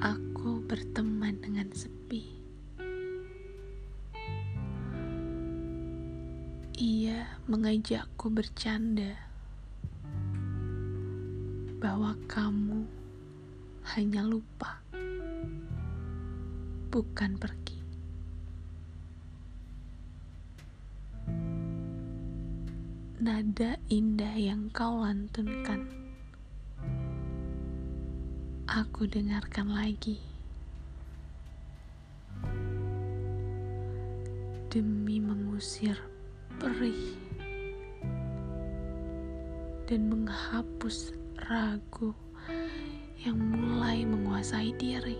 [0.00, 2.24] aku berteman dengan sepi.
[6.80, 9.20] Ia mengajakku bercanda
[11.76, 12.88] bahwa kamu
[13.92, 14.80] hanya lupa,
[16.88, 17.76] bukan pergi.
[23.20, 25.99] Nada indah yang kau lantunkan
[28.70, 30.22] aku dengarkan lagi.
[34.70, 35.98] Demi mengusir
[36.62, 37.18] perih
[39.90, 41.10] dan menghapus
[41.50, 42.14] ragu
[43.18, 45.18] yang mulai menguasai diri.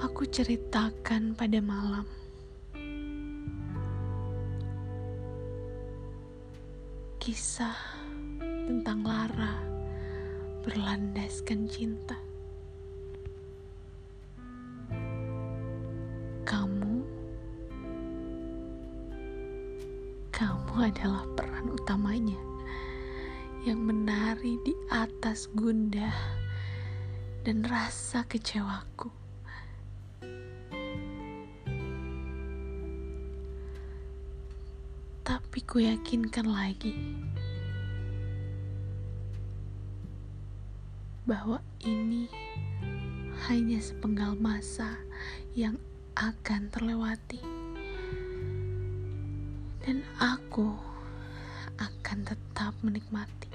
[0.00, 2.17] Aku ceritakan pada malam.
[7.28, 7.76] Kisah
[8.40, 9.60] tentang Lara
[10.64, 12.16] berlandaskan cinta.
[16.48, 17.04] Kamu
[20.32, 22.40] kamu adalah peran utamanya
[23.60, 26.16] yang menari di atas gundah
[27.44, 29.27] dan rasa kecewaku.
[35.28, 36.96] Tapi ku yakinkan lagi
[41.28, 42.32] bahwa ini
[43.44, 44.96] hanya sepenggal masa
[45.52, 45.76] yang
[46.16, 47.44] akan terlewati.
[49.84, 50.72] Dan aku
[51.76, 53.52] akan tetap menikmati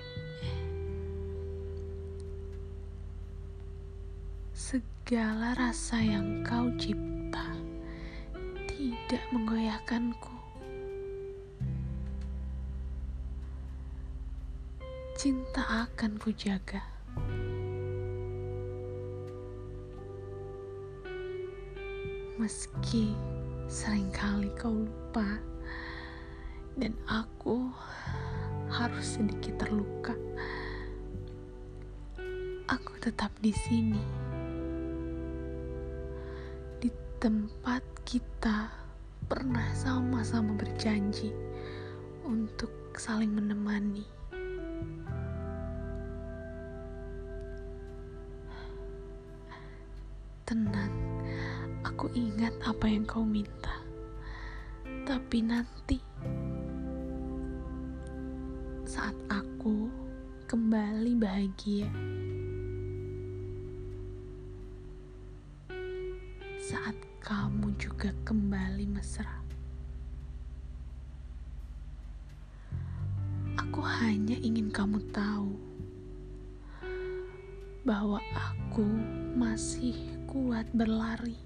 [4.54, 7.58] segala rasa yang kau cipta.
[8.70, 10.43] Tidak menggoyahkanku
[15.24, 16.84] cinta akan ku jaga
[22.36, 23.16] meski
[23.72, 25.24] sering kali kau lupa
[26.76, 27.72] dan aku
[28.68, 30.12] harus sedikit terluka.
[32.68, 34.04] Aku tetap di sini,
[36.84, 36.92] di
[37.24, 38.76] tempat kita
[39.32, 41.32] pernah sama-sama berjanji
[42.28, 44.23] untuk saling menemani.
[50.44, 50.92] Tenang,
[51.88, 53.80] aku ingat apa yang kau minta,
[55.08, 56.04] tapi nanti
[58.84, 59.88] saat aku
[60.52, 61.88] kembali bahagia.
[66.60, 69.40] Saat kamu juga kembali mesra.
[73.64, 75.56] Aku hanya ingin kamu tahu
[77.88, 78.84] bahwa aku
[79.40, 81.38] masih kuat berlari.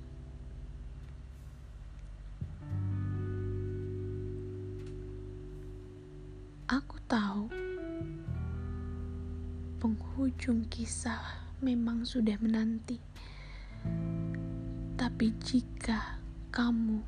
[6.72, 7.52] Aku tahu
[9.84, 11.20] penghujung kisah
[11.60, 12.96] memang sudah menanti,
[14.96, 16.24] tapi jika
[16.56, 17.04] kamu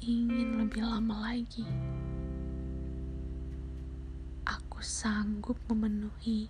[0.00, 1.68] ingin lebih lama lagi,
[4.48, 6.48] aku sanggup memenuhi.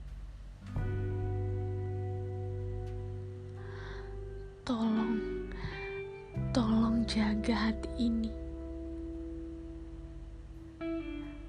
[4.62, 5.18] Tolong,
[6.54, 8.30] tolong jaga hati ini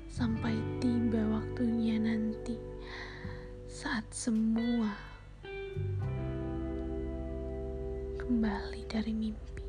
[0.10, 2.58] sampai tiba waktunya nanti
[3.70, 4.90] saat semua
[8.18, 9.63] kembali dari mimpi.